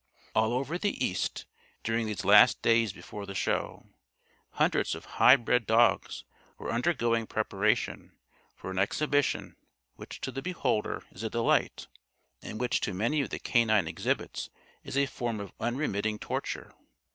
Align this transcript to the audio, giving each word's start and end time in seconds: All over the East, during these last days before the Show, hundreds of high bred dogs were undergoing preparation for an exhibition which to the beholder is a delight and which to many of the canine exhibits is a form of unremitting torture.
All 0.33 0.51
over 0.53 0.79
the 0.79 1.05
East, 1.05 1.45
during 1.83 2.07
these 2.07 2.25
last 2.25 2.63
days 2.63 2.91
before 2.91 3.27
the 3.27 3.35
Show, 3.35 3.85
hundreds 4.53 4.95
of 4.95 5.05
high 5.21 5.35
bred 5.35 5.67
dogs 5.67 6.23
were 6.57 6.71
undergoing 6.71 7.27
preparation 7.27 8.11
for 8.55 8.71
an 8.71 8.79
exhibition 8.79 9.57
which 9.97 10.19
to 10.21 10.31
the 10.31 10.41
beholder 10.41 11.03
is 11.11 11.21
a 11.21 11.29
delight 11.29 11.85
and 12.41 12.59
which 12.59 12.81
to 12.81 12.95
many 12.95 13.21
of 13.21 13.29
the 13.29 13.37
canine 13.37 13.87
exhibits 13.87 14.49
is 14.83 14.97
a 14.97 15.05
form 15.05 15.39
of 15.39 15.53
unremitting 15.59 16.17
torture. 16.17 16.73